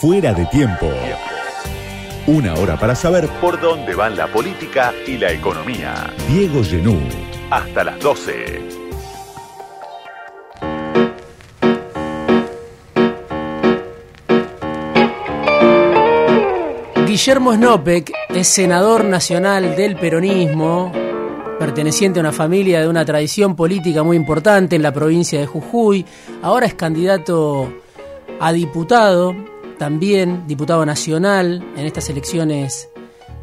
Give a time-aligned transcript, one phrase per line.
[0.00, 0.90] Fuera de tiempo.
[2.26, 6.12] Una hora para saber por dónde van la política y la economía.
[6.28, 7.00] Diego Genú.
[7.50, 8.82] Hasta las 12.
[17.06, 20.90] Guillermo Snopek es senador nacional del peronismo,
[21.58, 26.06] perteneciente a una familia de una tradición política muy importante en la provincia de Jujuy.
[26.40, 27.70] Ahora es candidato
[28.40, 29.34] a diputado,
[29.82, 32.88] también diputado nacional en estas elecciones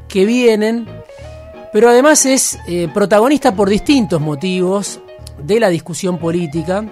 [0.08, 0.88] que vienen,
[1.74, 5.02] pero además es eh, protagonista por distintos motivos
[5.44, 6.86] de la discusión política.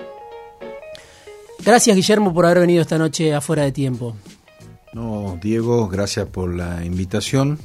[1.63, 4.17] Gracias Guillermo por haber venido esta noche afuera de tiempo.
[4.91, 7.57] No, Diego, gracias por la invitación.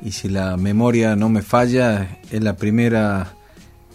[0.00, 3.34] Y si la memoria no me falla, es la primera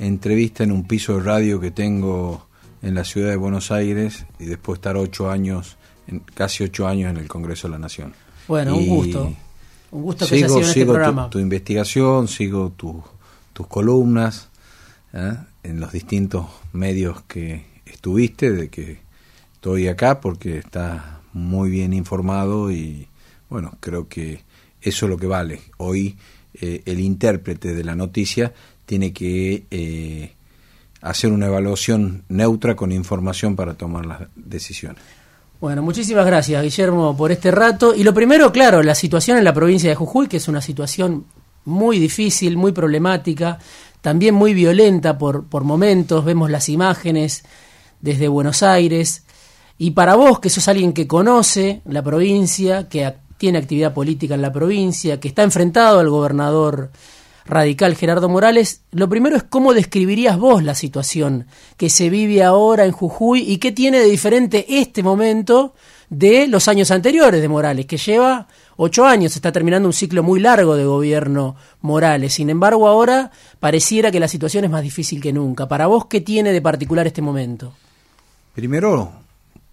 [0.01, 2.45] entrevista en un piso de radio que tengo
[2.81, 5.77] en la ciudad de Buenos Aires y después estar ocho años,
[6.07, 8.13] en, casi ocho años en el Congreso de la Nación.
[8.47, 9.33] Bueno, un gusto.
[9.91, 11.25] Un gusto que sigo, en este programa.
[11.29, 14.49] Tu, tu, investigación, sigo tus columnas
[15.13, 15.35] ¿eh?
[15.63, 18.99] en los distintos medios que estuviste, de que
[19.53, 23.07] estoy acá porque está muy bien informado y
[23.49, 24.41] bueno, creo que
[24.81, 25.61] eso es lo que vale.
[25.77, 26.17] Hoy
[26.53, 28.53] eh, el intérprete de la noticia
[28.85, 30.33] tiene que eh,
[31.01, 35.01] hacer una evaluación neutra con información para tomar las decisiones.
[35.63, 37.95] Bueno, muchísimas gracias, Guillermo, por este rato.
[37.95, 41.23] Y lo primero, claro, la situación en la provincia de Jujuy, que es una situación
[41.63, 43.59] muy difícil, muy problemática,
[44.01, 46.25] también muy violenta por, por momentos.
[46.25, 47.45] Vemos las imágenes
[48.01, 49.23] desde Buenos Aires.
[49.77, 54.41] Y para vos, que sos alguien que conoce la provincia, que tiene actividad política en
[54.41, 56.91] la provincia, que está enfrentado al gobernador
[57.45, 62.85] radical Gerardo Morales, lo primero es cómo describirías vos la situación que se vive ahora
[62.85, 65.73] en Jujuy y qué tiene de diferente este momento
[66.09, 68.47] de los años anteriores de Morales, que lleva
[68.77, 72.33] ocho años, está terminando un ciclo muy largo de gobierno Morales.
[72.33, 75.67] Sin embargo, ahora pareciera que la situación es más difícil que nunca.
[75.67, 77.73] Para vos, ¿qué tiene de particular este momento?
[78.53, 79.11] Primero,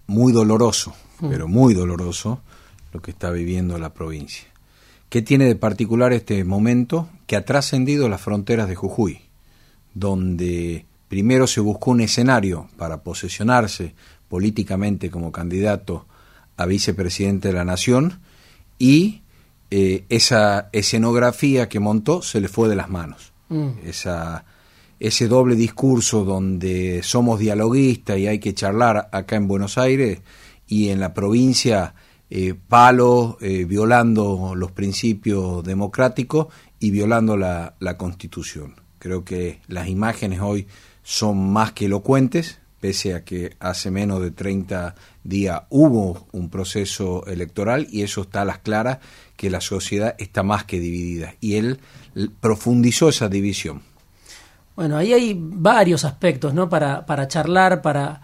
[0.07, 1.29] muy doloroso, mm.
[1.29, 2.41] pero muy doloroso,
[2.91, 4.50] lo que está viviendo la provincia.
[5.11, 7.09] ¿Qué tiene de particular este momento?
[7.27, 9.19] Que ha trascendido las fronteras de Jujuy,
[9.93, 13.93] donde primero se buscó un escenario para posesionarse
[14.29, 16.05] políticamente como candidato
[16.55, 18.21] a vicepresidente de la Nación
[18.79, 19.23] y
[19.69, 23.33] eh, esa escenografía que montó se le fue de las manos.
[23.49, 23.79] Mm.
[23.83, 24.45] Esa,
[24.97, 30.21] ese doble discurso donde somos dialoguistas y hay que charlar acá en Buenos Aires
[30.69, 31.95] y en la provincia
[32.33, 36.47] eh, palo, eh, violando los principios democráticos
[36.79, 38.75] y violando la, la, Constitución.
[38.99, 40.65] Creo que las imágenes hoy
[41.03, 47.25] son más que elocuentes, pese a que hace menos de 30 días hubo un proceso
[47.27, 48.99] electoral y eso está a las claras
[49.35, 51.35] que la sociedad está más que dividida.
[51.41, 51.81] Y él
[52.39, 53.81] profundizó esa división.
[54.77, 56.69] Bueno, ahí hay varios aspectos, ¿no?
[56.69, 58.21] Para, para charlar, para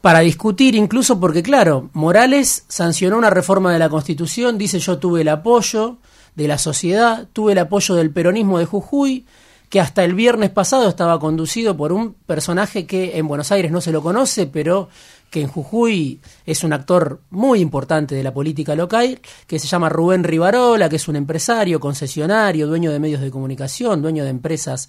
[0.00, 5.20] para discutir, incluso porque, claro, Morales sancionó una reforma de la Constitución, dice yo tuve
[5.20, 5.98] el apoyo
[6.34, 9.26] de la sociedad, tuve el apoyo del peronismo de Jujuy,
[9.68, 13.80] que hasta el viernes pasado estaba conducido por un personaje que en Buenos Aires no
[13.80, 14.88] se lo conoce, pero
[15.30, 19.88] que en Jujuy es un actor muy importante de la política local, que se llama
[19.88, 24.88] Rubén Rivarola, que es un empresario, concesionario, dueño de medios de comunicación, dueño de empresas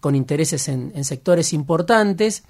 [0.00, 2.44] con intereses en, en sectores importantes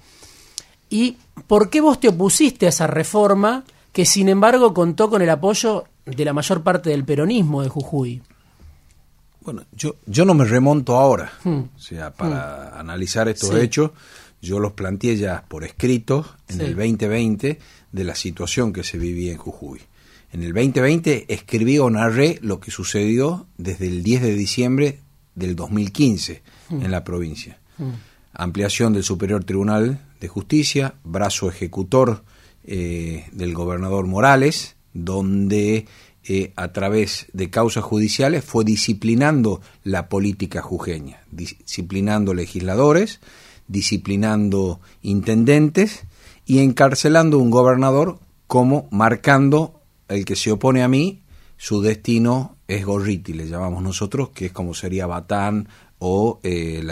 [0.89, 1.17] ¿Y
[1.47, 5.85] por qué vos te opusiste a esa reforma que sin embargo contó con el apoyo
[6.05, 8.21] de la mayor parte del peronismo de Jujuy?
[9.41, 11.59] Bueno, yo, yo no me remonto ahora, hmm.
[11.75, 12.79] o sea, para hmm.
[12.79, 13.91] analizar estos hechos,
[14.41, 17.59] yo los planteé ya por escrito en el 2020
[17.91, 19.81] de la situación que se vivía en Jujuy.
[20.31, 24.99] En el 2020 escribí o narré lo que sucedió desde el 10 de diciembre
[25.35, 26.81] del 2015 hmm.
[26.83, 27.59] en la provincia.
[28.33, 32.23] Ampliación del Superior Tribunal de Justicia, brazo ejecutor
[32.63, 35.87] eh, del gobernador Morales, donde
[36.23, 43.19] eh, a través de causas judiciales fue disciplinando la política jujeña, disciplinando legisladores,
[43.67, 46.03] disciplinando intendentes
[46.45, 51.21] y encarcelando un gobernador como marcando el que se opone a mí,
[51.57, 55.67] su destino es Gorriti, le llamamos nosotros, que es como sería Batán
[55.99, 56.83] o eh,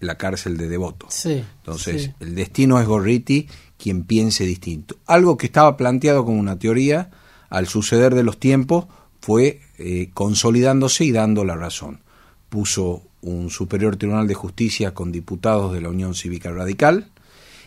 [0.00, 1.08] la, cárcel de Devoto.
[1.24, 3.48] Entonces, el destino es Gorriti
[3.78, 4.96] quien piense distinto.
[5.06, 7.10] Algo que estaba planteado como una teoría,
[7.50, 8.86] al suceder de los tiempos,
[9.20, 12.00] fue eh, consolidándose y dando la razón.
[12.48, 17.10] Puso un superior tribunal de justicia con diputados de la Unión Cívica Radical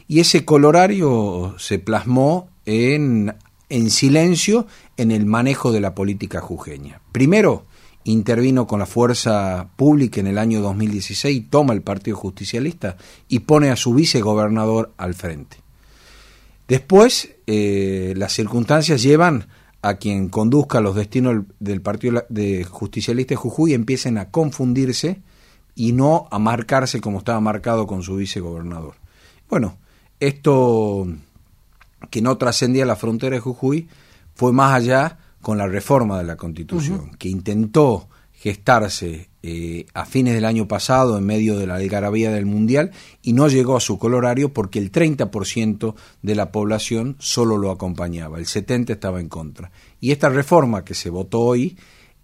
[0.07, 3.35] y ese colorario se plasmó en
[3.69, 7.01] en silencio en el manejo de la política jujeña.
[7.11, 7.65] Primero,
[8.03, 12.97] intervino con la fuerza pública en el año 2016, toma el Partido Justicialista
[13.27, 15.57] y pone a su vicegobernador al frente.
[16.67, 19.47] Después, eh, las circunstancias llevan
[19.81, 25.21] a quien conduzca los destinos del Partido de Justicialista de Jujuy empiecen a confundirse
[25.75, 28.95] y no a marcarse como estaba marcado con su vicegobernador.
[29.49, 29.77] Bueno,
[30.19, 31.07] esto
[32.09, 33.87] que no trascendía la frontera de Jujuy
[34.35, 38.09] fue más allá con la reforma de la Constitución, que intentó
[38.39, 42.91] gestarse eh, a fines del año pasado en medio de la algarabía del Mundial
[43.21, 48.37] y no llegó a su colorario porque el 30% de la población solo lo acompañaba,
[48.37, 49.71] el 70% estaba en contra.
[49.99, 51.77] Y esta reforma que se votó hoy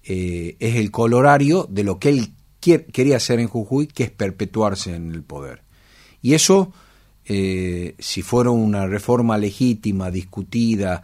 [0.03, 4.95] eh, es el colorario de lo que él quería hacer en Jujuy, que es perpetuarse
[4.95, 5.63] en el poder.
[6.21, 6.71] Y eso,
[7.25, 11.03] eh, si fuera una reforma legítima, discutida,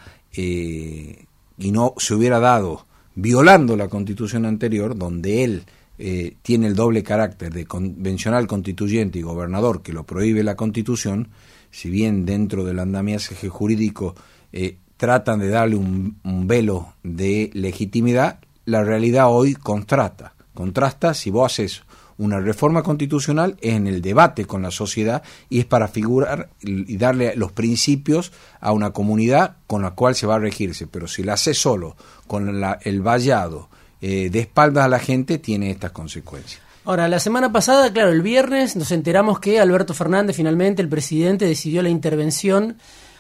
[1.62, 2.86] y no se hubiera dado
[3.16, 5.64] violando la constitución anterior, donde él
[6.00, 11.28] eh, tiene el doble carácter de convencional constituyente y gobernador que lo prohíbe la constitución,
[11.70, 14.16] si bien dentro del andamiaje jurídico
[14.52, 20.34] eh, tratan de darle un, velo de legitimidad, la realidad hoy contrasta.
[20.54, 21.84] Contrasta si vos haces
[22.18, 26.98] una reforma constitucional es en el debate con la sociedad y es para figurar y
[26.98, 30.86] darle los principios a una comunidad con la cual se va a regirse.
[30.86, 31.96] Pero si la hace solo,
[32.28, 33.70] con el vallado,
[34.02, 36.62] eh, de espaldas a la gente, tiene estas consecuencias.
[36.86, 41.46] Ahora, la semana pasada, claro, el viernes nos enteramos que Alberto Fernández, finalmente el presidente,
[41.46, 42.78] decidió la intervención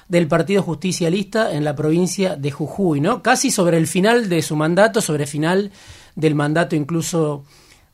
[0.07, 3.21] del Partido Justicialista en la provincia de Jujuy, ¿no?
[3.21, 5.71] Casi sobre el final de su mandato, sobre el final
[6.15, 7.43] del mandato incluso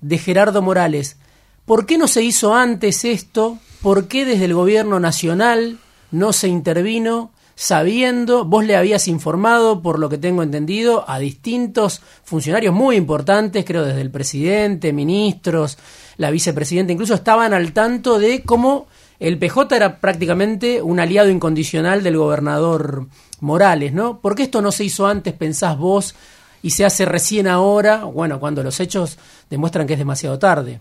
[0.01, 1.17] de Gerardo Morales.
[1.65, 3.57] ¿Por qué no se hizo antes esto?
[3.81, 5.79] ¿Por qué desde el gobierno nacional
[6.11, 12.03] no se intervino sabiendo, vos le habías informado, por lo que tengo entendido, a distintos
[12.23, 15.79] funcionarios muy importantes, creo desde el presidente, ministros,
[16.17, 18.85] la vicepresidenta, incluso estaban al tanto de cómo
[19.19, 23.07] el PJ era prácticamente un aliado incondicional del gobernador
[23.39, 24.19] Morales, ¿no?
[24.19, 26.13] ¿Por qué esto no se hizo antes, pensás vos,
[26.61, 29.17] y se hace recién ahora, bueno, cuando los hechos
[29.49, 30.79] demuestran que es demasiado tarde.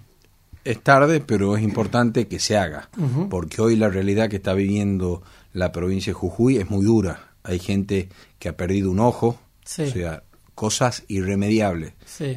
[0.64, 2.88] Es tarde, pero es importante que se haga,
[3.30, 7.30] porque hoy la realidad que está viviendo la provincia de Jujuy es muy dura.
[7.44, 8.08] Hay gente
[8.38, 10.24] que ha perdido un ojo, o sea,
[10.56, 11.92] cosas irremediables.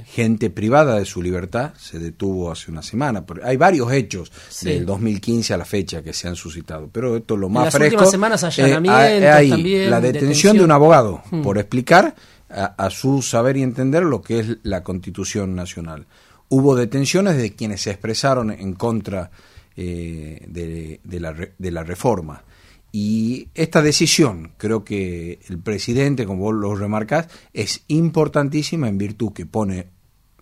[0.05, 3.25] Gente privada de su libertad se detuvo hace una semana.
[3.43, 4.31] Hay varios hechos
[4.61, 7.81] del 2015 a la fecha que se han suscitado, pero esto es lo más en
[7.81, 12.13] las últimas semanas eh, allanamientos también, la detención, de un abogado por explicar
[12.49, 16.07] a, su saber y entender lo que es la Constitución Nacional.
[16.49, 19.29] Hubo detenciones de quienes se expresaron en contra
[19.75, 22.43] eh, de, la, de la reforma.
[22.91, 29.31] Y esta decisión, creo que el presidente, como vos lo remarcás, es importantísima en virtud
[29.31, 29.87] que pone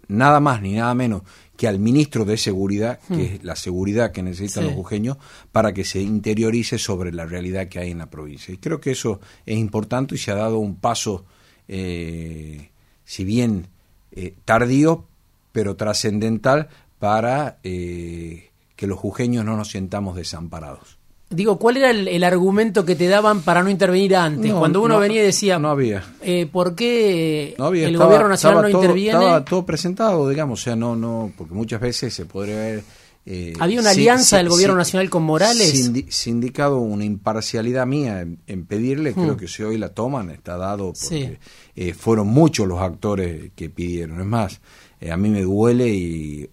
[0.08, 1.24] nada más ni nada menos
[1.58, 3.20] que al ministro de Seguridad, que hmm.
[3.20, 5.18] es la seguridad que necesitan los jujeños,
[5.52, 8.54] para que se interiorice sobre la realidad que hay en la provincia.
[8.54, 11.26] Y creo que eso es importante y se ha dado un paso
[11.68, 12.70] eh,
[13.04, 13.68] si bien
[14.12, 15.06] eh, tardío,
[15.52, 16.70] pero trascendental
[17.00, 20.98] para eh, que los jujeños no nos sientamos desamparados.
[21.30, 24.54] Digo, ¿cuál era el, argumento que te daban para no intervenir antes?
[24.54, 26.04] Cuando uno venía y decía, no había.
[26.22, 29.20] Eh, ¿Por qué el gobierno nacional no interviene?
[29.20, 32.84] Estaba todo presentado, digamos, o sea, no, no, porque muchas veces se podría ver
[33.30, 35.92] eh, ¿Había una alianza del gobierno nacional con Morales?
[36.08, 39.38] Sindicado una imparcialidad mía en, pedirle, creo hmm.
[39.38, 41.38] que si hoy la toman está dado porque
[41.76, 44.22] eh, fueron muchos los actores que pidieron.
[44.22, 44.62] Es más,
[45.02, 46.50] eh, a mí me duele y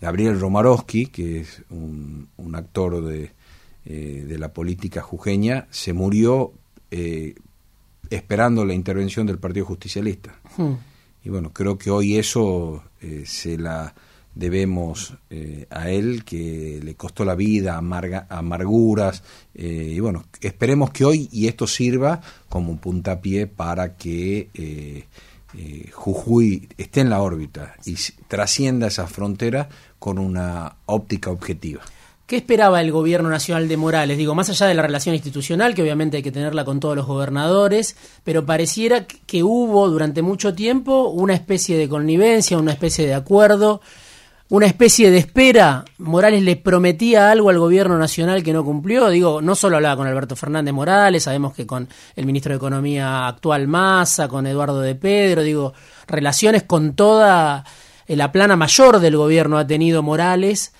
[0.00, 3.32] Gabriel Romarowski, que es un, actor de,
[3.84, 6.52] de, la política jujeña, se murió
[8.08, 10.38] esperando la intervención del Partido Justicialista.
[10.56, 10.74] Hmm.
[11.24, 12.84] Y bueno, creo que hoy eso
[13.24, 13.92] se la
[14.34, 19.22] debemos eh, a él, que le costó la vida, amarga, amarguras,
[19.54, 25.06] eh, y bueno, esperemos que hoy y esto sirva como puntapié para que eh,
[25.92, 27.96] Jujuy esté en la órbita y
[28.28, 29.68] trascienda esa frontera
[29.98, 31.82] con una óptica objetiva.
[32.30, 34.16] ¿Qué esperaba el gobierno nacional de Morales?
[34.16, 37.04] Digo, más allá de la relación institucional, que obviamente hay que tenerla con todos los
[37.04, 43.14] gobernadores, pero pareciera que hubo durante mucho tiempo una especie de connivencia, una especie de
[43.14, 43.80] acuerdo
[44.50, 45.84] una especie de espera.
[45.98, 49.08] Morales le prometía algo al gobierno nacional que no cumplió.
[49.08, 53.28] Digo, no solo hablaba con Alberto Fernández Morales, sabemos que con el ministro de Economía
[53.28, 55.72] actual Massa, con Eduardo de Pedro, digo,
[56.06, 57.64] relaciones con toda
[58.08, 60.72] la plana mayor del gobierno ha tenido Morales.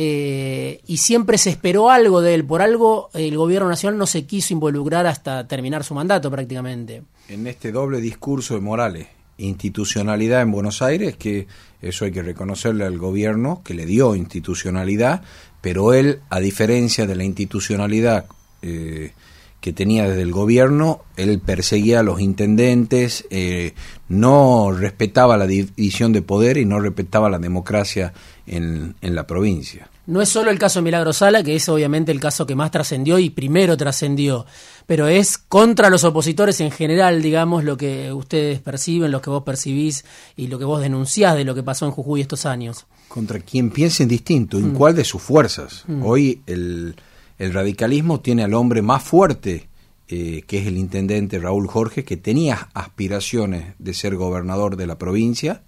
[0.00, 2.44] eh, y siempre se esperó algo de él.
[2.46, 7.02] Por algo el gobierno nacional no se quiso involucrar hasta terminar su mandato prácticamente.
[7.28, 9.08] En este doble discurso de Morales,
[9.38, 11.46] institucionalidad en Buenos Aires, que
[11.80, 15.22] eso hay que reconocerle al gobierno que le dio institucionalidad,
[15.60, 18.26] pero él, a diferencia de la institucionalidad
[18.62, 19.12] eh,
[19.60, 23.74] que tenía desde el gobierno, él perseguía a los intendentes, eh,
[24.08, 28.12] no respetaba la división de poder y no respetaba la democracia
[28.46, 29.90] en, en, la provincia.
[30.06, 32.70] No es solo el caso de Milagro Sala, que es obviamente el caso que más
[32.70, 34.46] trascendió y primero trascendió,
[34.88, 39.44] pero es contra los opositores en general, digamos, lo que ustedes perciben, lo que vos
[39.44, 40.04] percibís
[40.34, 42.86] y lo que vos denunciás de lo que pasó en Jujuy estos años.
[43.06, 44.74] Contra quien piensen distinto, en mm.
[44.74, 45.84] cuál de sus fuerzas.
[45.86, 46.02] Mm.
[46.02, 46.96] Hoy el
[47.38, 49.68] el radicalismo tiene al hombre más fuerte,
[50.08, 54.98] eh, que es el intendente Raúl Jorge, que tenía aspiraciones de ser gobernador de la
[54.98, 55.62] provincia,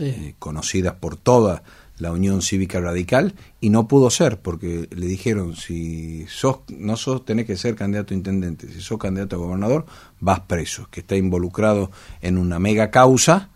[0.00, 1.62] eh, conocidas por toda
[1.98, 7.24] la Unión Cívica Radical, y no pudo ser, porque le dijeron, si sos, no sos,
[7.24, 9.86] tenés que ser candidato a intendente, si sos candidato a gobernador,
[10.20, 11.90] vas preso, que está involucrado
[12.20, 13.50] en una mega causa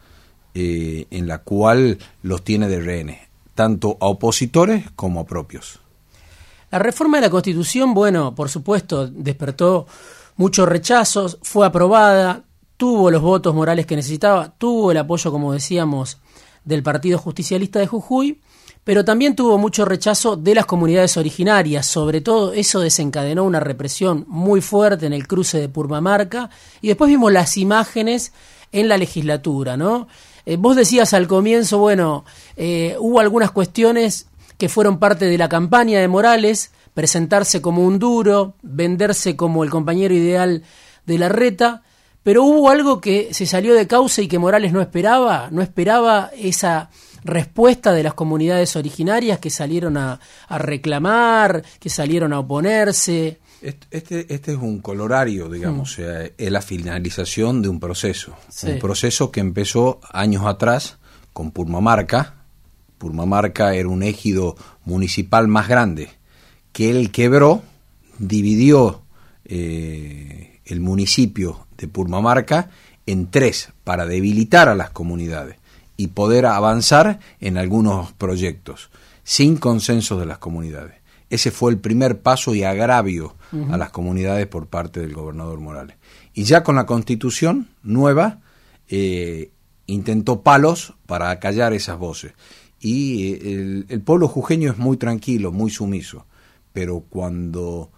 [0.54, 3.20] eh, en la cual los tiene de rehenes,
[3.54, 5.80] tanto a opositores como a propios.
[6.70, 9.86] La reforma de la Constitución, bueno, por supuesto, despertó
[10.36, 12.44] muchos rechazos, fue aprobada,
[12.78, 16.18] tuvo los votos morales que necesitaba, tuvo el apoyo, como decíamos,
[16.64, 18.40] del Partido Justicialista de Jujuy,
[18.84, 24.24] pero también tuvo mucho rechazo de las comunidades originarias, sobre todo eso desencadenó una represión
[24.28, 26.50] muy fuerte en el cruce de Purmamarca,
[26.80, 28.32] y después vimos las imágenes
[28.72, 30.08] en la legislatura, ¿no?
[30.44, 32.24] Eh, vos decías al comienzo, bueno,
[32.56, 34.26] eh, hubo algunas cuestiones
[34.58, 39.70] que fueron parte de la campaña de Morales, presentarse como un duro, venderse como el
[39.70, 40.62] compañero ideal
[41.06, 41.82] de la reta,
[42.22, 46.30] pero hubo algo que se salió de causa y que Morales no esperaba, no esperaba
[46.36, 46.90] esa
[47.24, 53.40] respuesta de las comunidades originarias que salieron a, reclamar, que salieron a oponerse.
[53.60, 56.02] Este, este es un colorario, digamos, mm.
[56.36, 60.98] es la finalización de un proceso, un proceso que empezó años atrás
[61.32, 62.42] con Purmamarca,
[62.98, 66.10] Purmamarca era un ejido municipal más grande,
[66.72, 67.62] que él quebró,
[68.18, 69.02] dividió
[69.44, 72.70] eh, el municipio de Purmamarca
[73.06, 75.56] en tres para debilitar a las comunidades
[75.96, 78.90] y poder avanzar en algunos proyectos
[79.24, 80.94] sin consenso de las comunidades.
[81.28, 83.34] Ese fue el primer paso y agravio
[83.70, 85.96] a las comunidades por parte del gobernador Morales.
[86.34, 88.40] Y ya con la constitución nueva
[88.88, 89.50] eh,
[89.86, 92.32] intentó palos para acallar esas voces
[92.80, 96.26] y eh, el, pueblo jujeño es muy tranquilo, muy sumiso,
[96.72, 97.90] pero cuando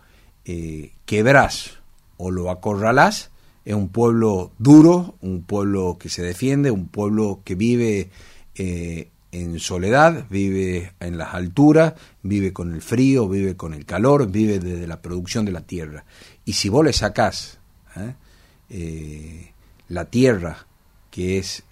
[0.45, 1.79] eh, quebrás
[2.17, 3.31] o lo acorralás,
[3.65, 8.11] es un pueblo duro, un pueblo que se defiende, un pueblo que vive
[8.55, 14.31] eh, en soledad, vive en las alturas, vive con el frío, vive con el calor,
[14.31, 16.05] vive desde la producción de la tierra.
[16.45, 17.59] Y si vos le sacás
[19.89, 20.67] la tierra
[21.11, 21.65] que es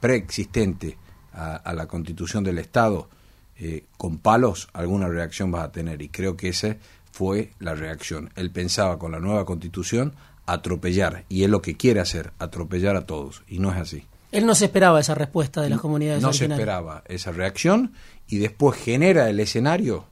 [0.00, 0.96] preexistente,
[1.38, 3.08] a, la constitución del Estado
[3.56, 6.02] eh, con palos, alguna reacción vas a tener.
[6.02, 6.76] Y creo que esa
[7.18, 8.30] fue la reacción.
[8.36, 10.14] Él pensaba con la nueva constitución
[10.46, 14.06] atropellar, y es lo que quiere hacer, atropellar a todos, y no es así.
[14.30, 16.22] Él no se esperaba esa respuesta de las comunidades.
[16.22, 17.92] No se esperaba esa reacción
[18.28, 20.04] y después genera el escenario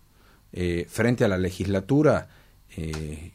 [0.52, 2.26] eh, frente a la legislatura
[2.76, 3.30] eh,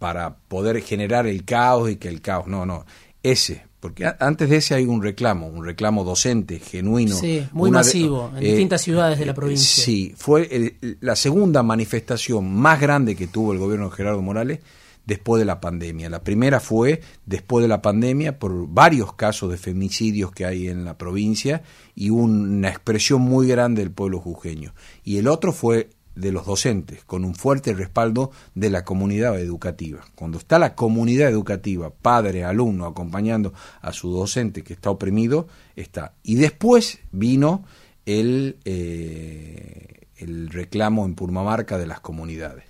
[0.00, 2.84] para poder generar el caos y que el caos, no, no,
[3.22, 7.16] ese porque antes de ese hay un reclamo, un reclamo docente, genuino.
[7.16, 9.84] Sí, muy masivo, en distintas eh, ciudades de la provincia.
[9.84, 14.60] Sí, fue la segunda manifestación más grande que tuvo el gobierno de Gerardo Morales
[15.04, 16.08] después de la pandemia.
[16.08, 20.84] La primera fue después de la pandemia por varios casos de femicidios que hay en
[20.84, 21.64] la provincia
[21.96, 24.74] y una expresión muy grande del pueblo jujeño.
[25.02, 30.04] Y el otro fue de los docentes, con un fuerte respaldo de la comunidad educativa.
[30.14, 36.14] Cuando está la comunidad educativa, padre, alumno, acompañando a su docente que está oprimido, está.
[36.22, 37.64] Y después vino
[38.06, 42.64] el, eh, el reclamo en Purmamarca de las comunidades.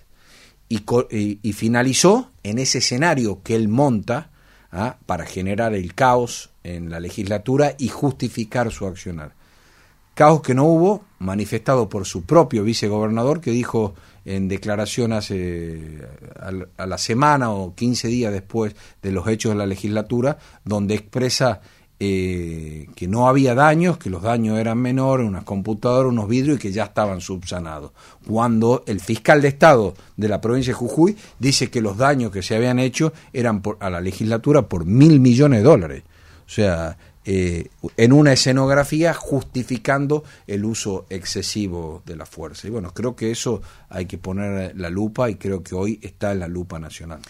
[0.68, 0.80] Y,
[1.42, 4.30] y, finalizó en ese escenario que él monta
[4.70, 4.96] ¿ah?
[5.04, 9.34] para generar el caos en la legislatura y justificar su accionar.
[10.22, 15.98] Caos que no hubo, manifestado por su propio vicegobernador, que dijo en declaración hace
[16.76, 21.60] a la semana o 15 días después de los hechos de la legislatura, donde expresa
[21.98, 26.60] eh, que no había daños, que los daños eran menores, unas computadoras, unos vidrios y
[26.60, 27.90] que ya estaban subsanados.
[28.24, 32.42] Cuando el fiscal de Estado de la provincia de Jujuy dice que los daños que
[32.42, 36.04] se habían hecho eran por, a la legislatura por mil millones de dólares.
[36.46, 42.66] O sea, eh, en una escenografía justificando el uso excesivo de la fuerza.
[42.66, 46.32] Y bueno, creo que eso hay que poner la lupa y creo que hoy está
[46.32, 47.20] en la lupa nacional.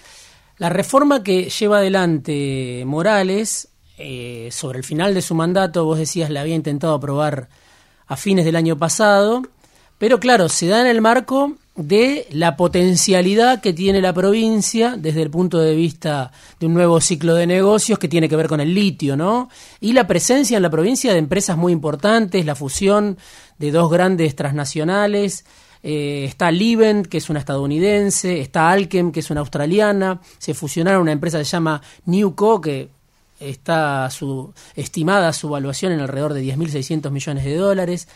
[0.58, 3.68] La reforma que lleva adelante Morales
[3.98, 7.48] eh, sobre el final de su mandato, vos decías, la había intentado aprobar
[8.06, 9.42] a fines del año pasado,
[9.98, 15.22] pero claro, se da en el marco de la potencialidad que tiene la provincia desde
[15.22, 18.60] el punto de vista de un nuevo ciclo de negocios que tiene que ver con
[18.60, 19.48] el litio, ¿no?
[19.80, 23.16] Y la presencia en la provincia de empresas muy importantes, la fusión
[23.58, 25.46] de dos grandes transnacionales,
[25.82, 31.02] eh, está Livent, que es una estadounidense, está Alchem, que es una australiana, se fusionaron
[31.02, 32.90] una empresa que se llama Newco, que
[33.40, 38.08] está su, estimada su evaluación en alrededor de 10.600 millones de dólares.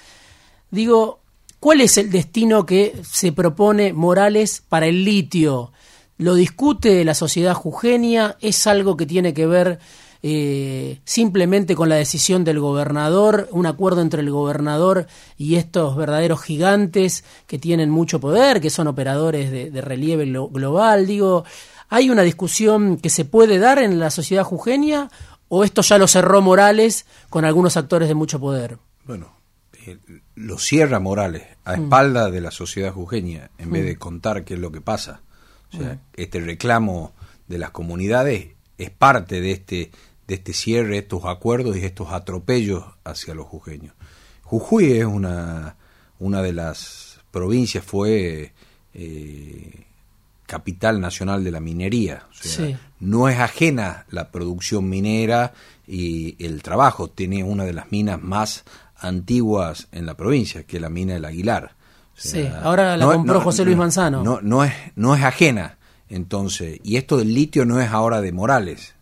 [0.71, 1.21] Digo,
[1.61, 5.73] ¿Cuál es el destino que se propone Morales para el litio?
[6.19, 8.37] ¿Lo discute la sociedad jujeña?
[8.41, 9.79] ¿Es algo que tiene que ver
[10.23, 16.43] eh, simplemente con la decisión del gobernador, un acuerdo entre el gobernador y estos verdaderos
[16.43, 21.07] gigantes que tienen mucho poder, que son operadores de, relieve global?
[21.07, 21.45] Digo,
[21.89, 25.11] ¿hay una discusión que se puede dar en la sociedad jujeña
[25.49, 28.79] o esto ya lo cerró Morales con algunos actores de mucho poder?
[29.05, 29.36] Bueno,
[30.35, 31.83] lo cierra Morales a mm.
[31.83, 33.99] espalda de la sociedad jujeña en vez de mm.
[33.99, 35.23] contar qué es lo que pasa.
[35.73, 36.01] O sea, mm.
[36.15, 37.13] este reclamo
[37.49, 39.91] de las comunidades es parte de este
[40.27, 43.95] de este cierre, estos acuerdos y estos atropellos hacia los jujeños.
[44.43, 45.77] Jujuy es una,
[46.19, 48.53] una de las provincias, fue
[48.95, 49.85] eh,
[50.47, 52.27] capital nacional de la minería.
[52.99, 55.53] No es ajena la producción minera
[55.87, 57.09] y el trabajo.
[57.09, 58.65] Tiene una de las minas más
[58.99, 61.75] antiguas en la provincia, que es la mina del Aguilar.
[62.15, 64.23] sí, ahora la compró José Luis Manzano.
[64.23, 68.33] No, no, es, no es ajena, entonces, y esto del litio no es ahora de
[68.33, 68.95] Morales.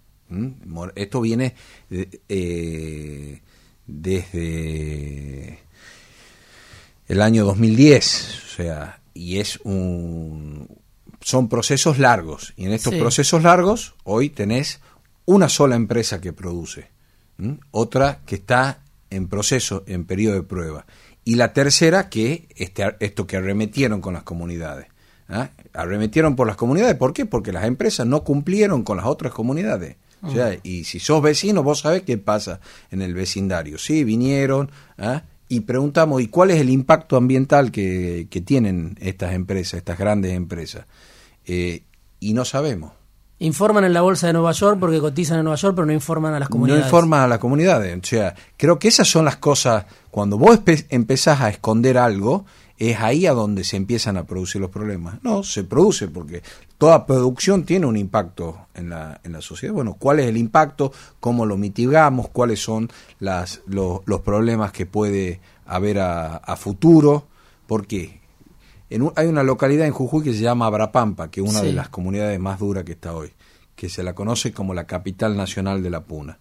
[0.97, 1.55] Esto viene
[1.91, 3.41] eh,
[3.87, 5.59] desde
[7.07, 10.69] el año 2010, o sea, y es un
[11.21, 14.81] son procesos largos y en estos procesos largos hoy tenés
[15.25, 16.89] una sola empresa que produce,
[17.71, 20.87] otra que está en proceso, en periodo de prueba.
[21.25, 24.87] Y la tercera, que este, esto que arremetieron con las comunidades.
[25.29, 25.51] ¿ah?
[25.73, 27.27] Arremetieron por las comunidades, ¿por qué?
[27.27, 29.97] Porque las empresas no cumplieron con las otras comunidades.
[30.23, 30.61] O sea, ah.
[30.63, 33.79] y si sos vecino, vos sabés qué pasa en el vecindario.
[33.79, 35.23] Sí, vinieron ¿ah?
[35.49, 40.33] y preguntamos, ¿y cuál es el impacto ambiental que, que tienen estas empresas, estas grandes
[40.33, 40.87] empresas?
[41.47, 41.83] Eh,
[42.21, 42.93] y no sabemos.
[43.45, 46.33] Informan en la bolsa de Nueva York porque cotizan en Nueva York, pero no informan
[46.33, 46.81] a las comunidades.
[46.83, 47.99] No informan a las comunidades.
[47.99, 49.85] O sea, creo que esas son las cosas.
[50.11, 52.47] Cuando vos empezás a esconder algo,
[52.79, 55.23] es ahí a donde se empiezan a producir los problemas.
[55.23, 56.43] No, se produce porque
[56.79, 59.75] toda producción tiene un impacto en la, en la sociedad.
[59.75, 60.93] Bueno, ¿cuál es el impacto?
[61.21, 62.29] ¿Cómo lo mitigamos?
[62.29, 67.27] ¿Cuáles son las, los, los problemas que puede haber a, a futuro?
[69.17, 72.39] Hay una localidad en Jujuy que se llama Abrapampa, que es una de las comunidades
[72.39, 73.31] más duras que está hoy,
[73.75, 76.39] que se la conoce como la capital nacional de la Puna.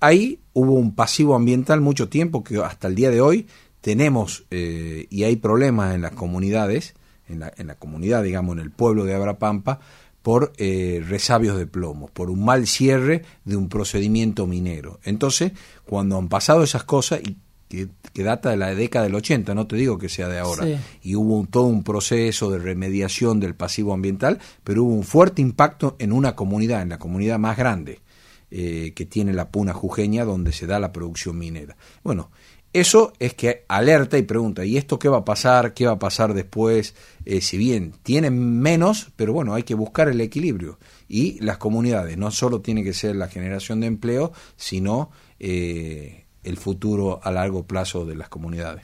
[0.00, 3.46] Ahí hubo un pasivo ambiental mucho tiempo que hasta el día de hoy
[3.80, 6.94] tenemos eh, y hay problemas en las comunidades,
[7.28, 9.80] en la, en la, comunidad, digamos, en el pueblo de Abrapampa,
[10.22, 14.98] por eh, resabios de plomo, por un mal cierre de un procedimiento minero.
[15.04, 15.52] Entonces,
[15.84, 17.36] cuando han pasado esas cosas, y
[17.68, 17.88] que,
[18.22, 20.66] data de la década del 80, no te digo que sea de ahora.
[21.02, 25.96] Y hubo todo un proceso de remediación del pasivo ambiental, pero hubo un fuerte impacto
[25.98, 28.00] en una comunidad, en la comunidad más grande
[28.50, 31.76] eh, que tiene la Puna Jujeña, donde se da la producción minera.
[32.02, 32.30] Bueno,
[32.72, 35.74] eso es que alerta y pregunta, ¿y esto qué va a pasar?
[35.74, 36.94] ¿Qué va a pasar después?
[37.24, 40.78] Eh, si bien tienen menos, pero bueno, hay que buscar el equilibrio.
[41.08, 45.10] Y las comunidades, no solo tiene que ser la generación de empleo, sino...
[45.38, 48.82] Eh, el futuro a largo plazo de las comunidades.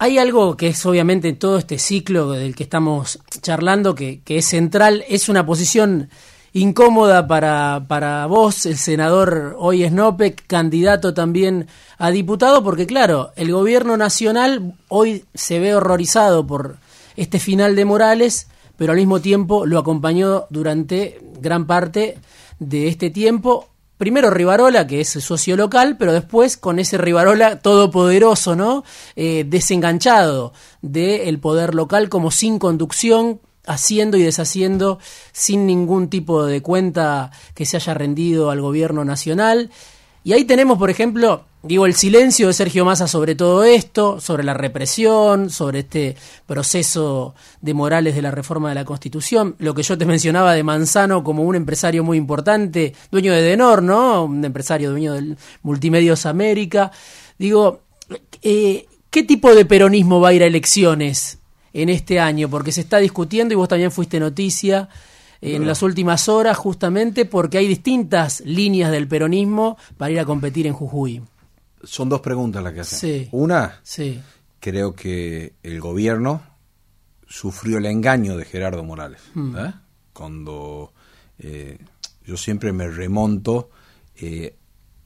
[0.00, 4.44] Hay algo que es obviamente en todo este ciclo del que estamos charlando, que, es
[4.44, 6.08] central, es una posición
[6.52, 11.66] incómoda para, para vos, el senador hoy Snopek, candidato también
[11.98, 16.76] a diputado, porque claro, el gobierno nacional hoy se ve horrorizado por
[17.16, 22.18] este final de Morales, pero al mismo tiempo lo acompañó durante gran parte
[22.60, 23.67] de este tiempo
[23.98, 28.84] primero Rivarola, que es socio local, pero después con ese Rivarola todopoderoso, ¿no?
[29.16, 34.98] Eh, desenganchado del poder local, como sin conducción, haciendo y deshaciendo
[35.32, 39.70] sin ningún tipo de cuenta que se haya rendido al gobierno nacional.
[40.24, 44.44] Y ahí tenemos, por ejemplo, digo, el silencio de Sergio Massa sobre todo esto, sobre
[44.44, 46.16] la represión, sobre este
[46.46, 50.62] proceso de Morales de la reforma de la Constitución, lo que yo te mencionaba de
[50.62, 54.24] Manzano como un empresario muy importante, dueño de Denor, ¿no?
[54.24, 56.92] Un empresario dueño del Multimedios América.
[57.38, 57.80] Digo,
[58.42, 61.38] eh, ¿qué tipo de peronismo va a ir a elecciones
[61.72, 62.48] en este año?
[62.48, 64.88] Porque se está discutiendo y vos también fuiste noticia
[65.40, 70.66] en las últimas horas justamente porque hay distintas líneas del peronismo para ir a competir
[70.66, 71.22] en Jujuy.
[71.88, 72.98] Son dos preguntas las que hacen.
[72.98, 73.28] Sí.
[73.32, 74.20] Una, Sí,
[74.60, 76.42] creo que el gobierno
[77.26, 79.20] sufrió el engaño de Gerardo Morales.
[79.36, 79.72] ¿eh?
[80.12, 80.92] Cuando
[81.38, 81.78] eh,
[82.26, 83.70] yo siempre me remonto
[84.16, 84.56] eh,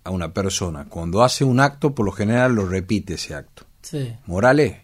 [0.05, 3.64] a una persona, cuando hace un acto, por lo general lo repite ese acto.
[3.83, 4.79] sí, Morales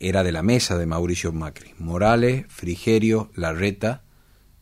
[0.00, 1.72] era de la mesa de Mauricio Macri.
[1.78, 4.02] Morales, Frigerio, Larreta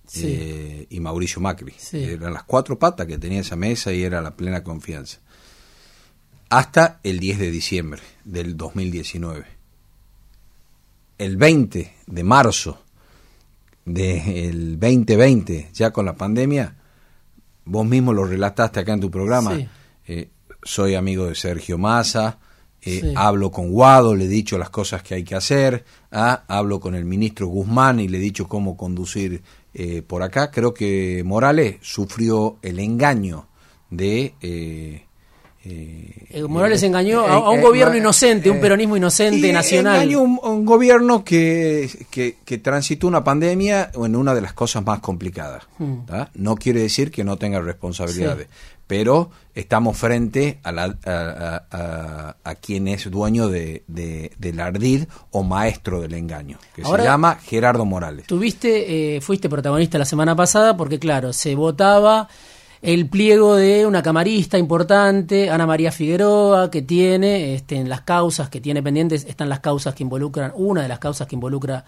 [0.06, 0.26] Sí.
[0.28, 1.72] eh, y Mauricio Macri.
[1.78, 2.02] Sí.
[2.04, 5.20] Eran las cuatro patas que tenía esa mesa y era la plena confianza.
[6.52, 9.46] Hasta el 10 de diciembre del 2019.
[11.16, 12.78] El 20 de marzo
[13.86, 16.76] del 2020, ya con la pandemia,
[17.64, 19.56] vos mismo lo relataste acá en tu programa.
[19.56, 19.68] Sí.
[20.08, 20.28] eh,
[20.62, 22.38] soy amigo de Sergio Massa,
[22.82, 23.14] eh, Sí.
[23.16, 26.94] hablo con Guado, le he dicho las cosas que hay que hacer, ah, hablo con
[26.94, 30.50] el ministro Guzmán y le he dicho cómo conducir eh, por acá.
[30.50, 33.48] Creo que Morales sufrió el engaño
[33.88, 35.06] de...
[35.64, 38.56] eh, eh, Eh, Morales eh, engañó a, eh, a un eh, gobierno eh, inocente, un
[38.56, 39.96] eh, peronismo inocente, y nacional.
[40.02, 44.84] engañó un, un gobierno que, que, que transitó una pandemia en una de las cosas
[44.84, 45.64] más complicadas.
[45.78, 46.04] Mm.
[46.06, 46.30] ¿tá?
[46.34, 48.48] No quiere decir que no tenga responsabilidades,
[48.86, 55.42] pero estamos frente a, la, a, a- quien es dueño de, de- del ardid o
[55.42, 58.26] maestro del engaño, que Ahora- se llama Gerardo Morales.
[58.26, 62.28] Tuviste, eh, fuiste protagonista la semana pasada porque, claro, se votaba
[62.82, 68.50] el pliego de una camarista importante, Ana María Figueroa, que tiene, este, en las causas
[68.50, 71.84] que tiene pendientes, están las causas que involucran, una de las causas que involucra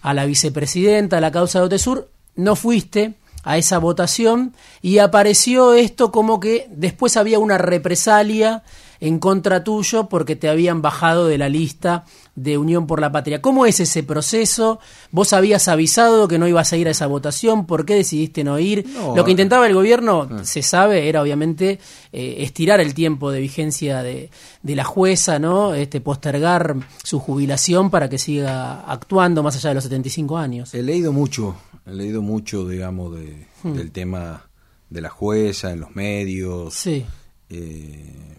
[0.00, 2.08] a la vicepresidenta, la causa de Otesur.
[2.36, 8.62] No fuiste a esa votación y apareció esto como que después había una represalia
[9.00, 13.42] en contra tuyo porque te habían bajado de la lista de Unión por la Patria.
[13.42, 14.78] ¿Cómo es ese proceso?
[15.10, 17.66] ¿Vos habías avisado que no ibas a ir a esa votación?
[17.66, 18.86] ¿Por qué decidiste no ir?
[18.94, 21.78] No, Lo que intentaba el gobierno, se sabe, era obviamente
[22.12, 24.30] eh, estirar el tiempo de vigencia de,
[24.62, 25.74] de la jueza, ¿no?
[25.74, 30.74] Este, postergar su jubilación para que siga actuando más allá de los 75 años.
[30.74, 31.56] He leído mucho,
[31.88, 33.74] he leído mucho, digamos, de, Hmm.
[33.74, 34.48] del tema
[34.88, 36.74] de la jueza en los medios.
[36.74, 37.04] Sí,
[37.48, 38.36] eh,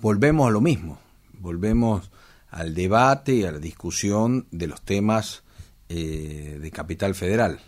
[0.00, 0.98] volvemos a lo mismo,
[1.32, 2.10] volvemos
[2.50, 5.42] al debate y a la discusión de los temas
[5.88, 7.60] eh, de Capital Federal.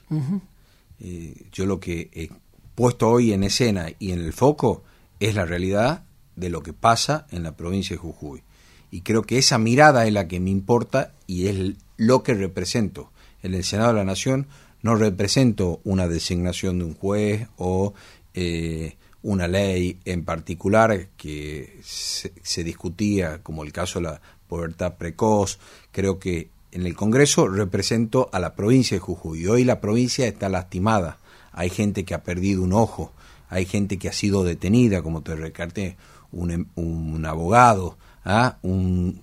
[1.01, 2.31] Eh, yo lo que he
[2.75, 4.85] puesto hoy en escena y en el foco
[5.19, 6.05] es la realidad
[6.37, 8.43] de lo que pasa en la provincia de Jujuy.
[8.91, 13.11] Y creo que esa mirada es la que me importa y es lo que represento.
[13.43, 14.47] En el Senado de la Nación
[14.87, 17.93] no represento una designación de un juez o
[18.35, 24.95] eh, una ley en particular que se, se discutía, como el caso de la pubertad
[24.95, 25.59] precoz.
[25.91, 29.43] Creo que en el Congreso represento a la provincia de Jujuy.
[29.43, 31.19] Y hoy la provincia está lastimada.
[31.51, 33.13] Hay gente que ha perdido un ojo,
[33.49, 35.97] hay gente que ha sido detenida, como te recarté,
[36.31, 38.59] un, em- un abogado, ¿ah?
[38.63, 39.21] un,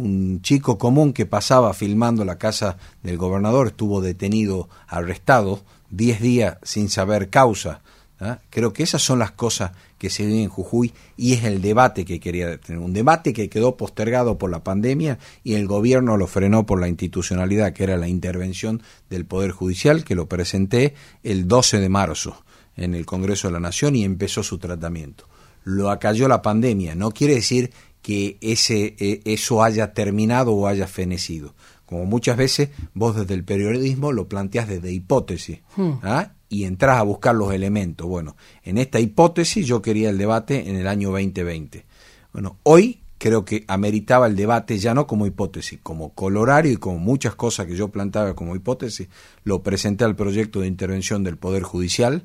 [0.00, 6.56] un chico común que pasaba filmando la casa del gobernador, estuvo detenido, arrestado, 10 días
[6.62, 7.82] sin saber causa.
[8.20, 8.38] ¿ah?
[8.50, 12.04] Creo que esas son las cosas que se viven en Jujuy y es el debate
[12.04, 12.80] que quería tener.
[12.80, 16.88] Un debate que quedó postergado por la pandemia y el gobierno lo frenó por la
[16.88, 22.44] institucionalidad, que era la intervención del Poder Judicial, que lo presenté el 12 de marzo
[22.76, 25.28] en el Congreso de la Nación y empezó su tratamiento.
[25.64, 27.70] Lo acalló la pandemia, no quiere decir
[28.02, 31.54] que ese, eh, eso haya terminado o haya fenecido.
[31.86, 36.30] Como muchas veces vos desde el periodismo lo planteás desde hipótesis ¿ah?
[36.48, 38.06] y entras a buscar los elementos.
[38.06, 41.84] Bueno, en esta hipótesis yo quería el debate en el año 2020.
[42.32, 46.98] Bueno, hoy creo que ameritaba el debate ya no como hipótesis, como colorario y como
[46.98, 49.08] muchas cosas que yo plantaba como hipótesis,
[49.42, 52.22] lo presenté al proyecto de intervención del Poder Judicial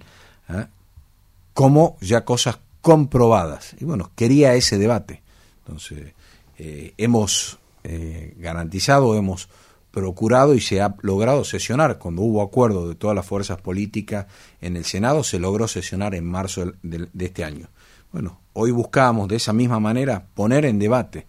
[0.48, 0.68] ¿ah?
[1.54, 3.76] como ya cosas comprobadas.
[3.80, 5.24] Y bueno, quería ese debate.
[5.66, 6.14] Entonces,
[6.58, 9.50] eh, hemos eh, garantizado, hemos
[9.92, 11.98] procurado y se ha logrado sesionar.
[11.98, 14.28] Cuando hubo acuerdo de todas las fuerzas políticas
[14.62, 17.70] en el Senado, se logró sesionar en marzo de, este año.
[18.12, 21.26] Bueno, hoy buscábamos de esa misma manera poner en debate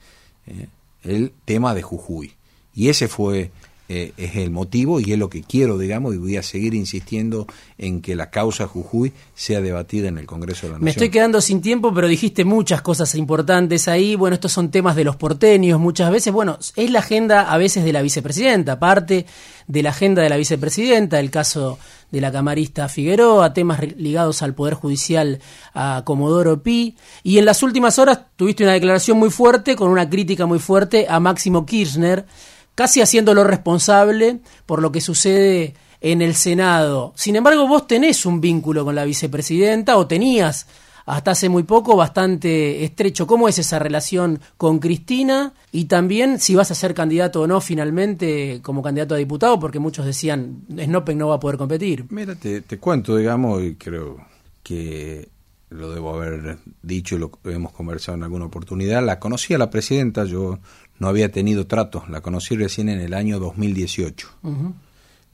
[0.47, 0.69] eh,
[1.03, 2.35] el tema de Jujuy.
[2.75, 3.53] Y ese fue
[3.89, 7.47] eh, es el motivo y es lo que quiero, digamos, y voy a seguir insistiendo
[7.79, 10.85] en que la causa Jujuy sea debatida en el Congreso de la Nación.
[10.85, 14.17] Me estoy quedando sin tiempo, pero dijiste muchas cosas importantes ahí.
[14.17, 16.33] Bueno, estos son temas de los porteños muchas veces.
[16.33, 19.25] Bueno, es la agenda a veces de la vicepresidenta, parte
[19.69, 21.79] de la agenda de la vicepresidenta, el caso
[22.11, 25.41] de la camarista Figueroa, temas ligados al Poder Judicial
[25.75, 26.97] a Comodoro Pi.
[27.23, 31.07] Y en las últimas horas tuviste una declaración muy fuerte, con una crítica muy fuerte
[31.09, 32.27] a Máximo Kirchner
[32.77, 37.13] casi haciéndolo responsable por lo que sucede en el Senado.
[37.17, 40.69] Sin embargo, vos tenés un vínculo con la vicepresidenta o tenías
[41.07, 43.27] hasta hace muy poco bastante estrecho.
[43.27, 45.55] ¿Cómo es esa relación con Cristina?
[45.73, 49.79] Y también si vas a ser candidato o no finalmente como candidato a diputado, porque
[49.79, 52.05] muchos decían Snopen no va a poder competir.
[52.11, 54.17] Mira, te, te cuento, digamos, y creo
[54.63, 55.29] que
[55.71, 59.05] lo debo haber dicho y lo hemos conversado en alguna oportunidad.
[59.05, 60.59] La conocí a la presidenta, yo
[60.99, 64.29] no había tenido trato, la conocí recién en el año 2018.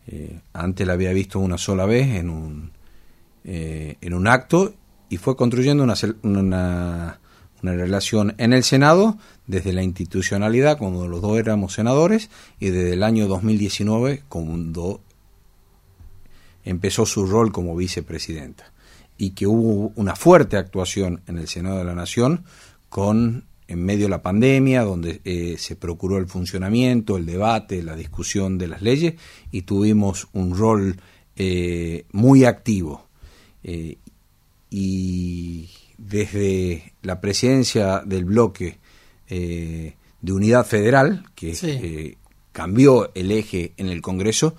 [0.08, 2.72] Eh, antes la había visto una sola vez en un,
[3.44, 4.74] eh, en un acto
[5.08, 7.20] y fue construyendo una, una,
[7.62, 12.94] una, relación en el Senado desde la institucionalidad, cuando los dos éramos senadores, y desde
[12.94, 15.02] el año 2019, cuando
[16.64, 18.72] empezó su rol como vicepresidenta.
[19.18, 22.44] Y que hubo una fuerte actuación en el Senado de la Nación
[22.88, 27.96] con en medio de la pandemia, donde eh, se procuró el funcionamiento, el debate, la
[27.96, 29.14] discusión de las leyes
[29.50, 30.96] y tuvimos un rol
[31.36, 33.06] eh, muy activo.
[33.64, 33.96] Eh,
[34.68, 38.78] y desde la presidencia del bloque
[39.28, 42.18] de unidad federal, que
[42.52, 44.54] cambió el eje en el Congreso,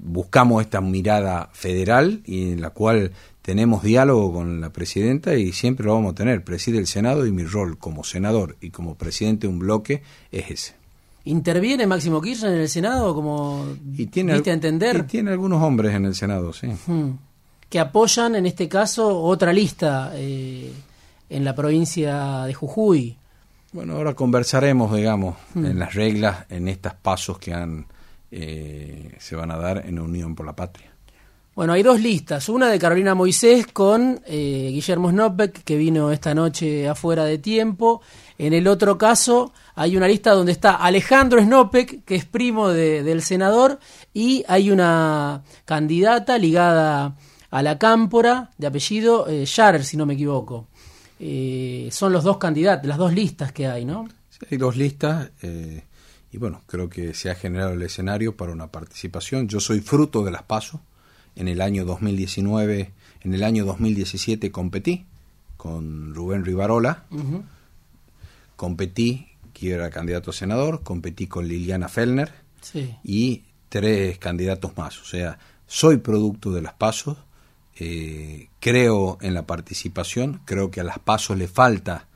[0.00, 5.86] buscamos esta mirada federal y en la cual tenemos diálogo con la presidenta y siempre
[5.86, 6.44] lo vamos a tener.
[6.44, 10.50] Preside el Senado y mi rol como senador y como presidente de un bloque es
[10.50, 10.74] ese.
[11.24, 14.96] ¿Interviene Máximo Kirchner en el Senado como y tiene, a entender?
[14.96, 16.68] Y tiene algunos hombres en el Senado, sí.
[17.68, 20.72] Que apoyan en este caso otra lista eh,
[21.28, 23.16] en la provincia de Jujuy.
[23.72, 27.86] Bueno, ahora conversaremos, digamos, en las reglas, en estos pasos que han,
[28.30, 30.92] eh, se van a dar en Unión por la Patria.
[31.58, 32.48] Bueno, hay dos listas.
[32.48, 38.00] Una de Carolina Moisés con eh, Guillermo Snopek, que vino esta noche afuera de tiempo.
[38.38, 43.22] En el otro caso, hay una lista donde está Alejandro Snopek, que es primo del
[43.22, 43.80] senador,
[44.14, 47.16] y hay una candidata ligada
[47.50, 50.68] a la cámpora, de apellido eh, si no me equivoco.
[51.18, 54.06] Eh, son los dos candidatos, las dos listas que hay, ¿no?
[54.30, 55.30] Sí, hay dos listas.
[55.42, 55.82] Eh,
[56.30, 59.48] y bueno, creo que se ha generado el escenario para una participación.
[59.48, 60.80] Yo soy fruto de las pasos.
[61.36, 65.06] En el año 2019, en el año 2017 competí
[65.56, 67.04] con Rubén Rivarola,
[68.56, 72.32] competí, que era candidato a senador, competí con Liliana Fellner
[73.04, 75.00] y tres candidatos más.
[75.00, 77.18] O sea, soy producto de las pasos,
[77.78, 82.06] eh, creo en la participación, creo que a las pasos le falta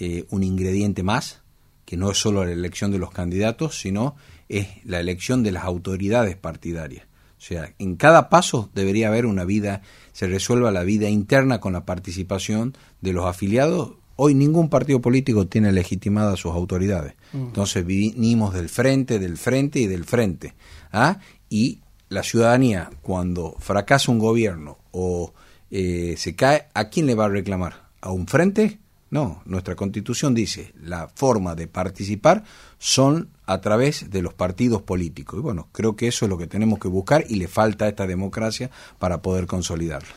[0.00, 1.42] eh, un ingrediente más,
[1.84, 4.16] que no es solo la elección de los candidatos, sino
[4.48, 7.06] es la elección de las autoridades partidarias.
[7.38, 11.74] O sea, en cada paso debería haber una vida, se resuelva la vida interna con
[11.74, 13.94] la participación de los afiliados.
[14.16, 17.14] Hoy ningún partido político tiene legitimadas sus autoridades.
[17.32, 17.42] Mm.
[17.42, 20.54] Entonces vinimos del frente, del frente y del frente.
[20.92, 21.18] ¿ah?
[21.50, 25.34] Y la ciudadanía, cuando fracasa un gobierno o
[25.70, 27.90] eh, se cae, ¿a quién le va a reclamar?
[28.00, 28.78] ¿A un frente?
[29.14, 32.42] No, nuestra constitución dice la forma de participar
[32.78, 35.38] son a través de los partidos políticos.
[35.38, 37.88] Y bueno, creo que eso es lo que tenemos que buscar y le falta a
[37.88, 40.08] esta democracia para poder consolidarla.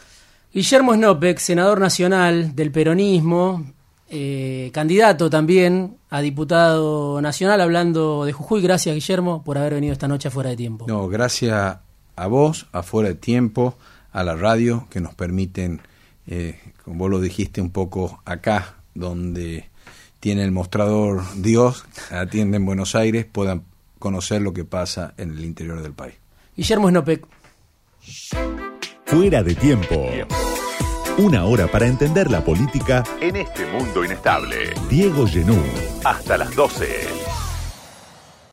[0.52, 3.72] Guillermo Snopek, senador nacional del peronismo,
[4.10, 8.64] eh, candidato también a diputado nacional, hablando de Jujuy.
[8.64, 10.86] Gracias, Guillermo, por haber venido esta noche fuera de tiempo.
[10.88, 11.78] No, gracias
[12.16, 13.78] a vos, a fuera de tiempo,
[14.12, 15.82] a la radio, que nos permiten,
[16.26, 19.70] eh, como vos lo dijiste un poco acá, donde
[20.20, 23.64] tiene el mostrador Dios, atiende en Buenos Aires, puedan
[24.00, 26.16] conocer lo que pasa en el interior del país.
[26.56, 27.26] Guillermo Snopek.
[29.06, 30.10] Fuera de tiempo.
[31.18, 34.74] Una hora para entender la política en este mundo inestable.
[34.90, 35.58] Diego Genú.
[36.04, 37.17] Hasta las 12.